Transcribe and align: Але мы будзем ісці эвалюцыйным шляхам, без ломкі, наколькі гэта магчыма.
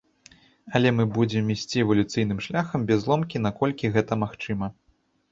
Але 0.77 0.91
мы 0.99 1.03
будзем 1.17 1.51
ісці 1.55 1.83
эвалюцыйным 1.83 2.39
шляхам, 2.45 2.87
без 2.93 2.99
ломкі, 3.11 3.41
наколькі 3.47 3.91
гэта 3.99 4.17
магчыма. 4.23 4.71